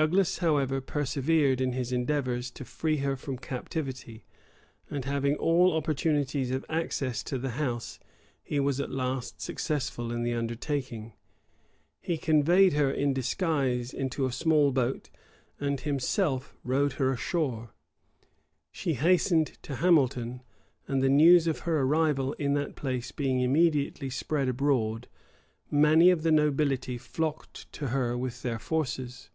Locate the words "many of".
25.72-26.22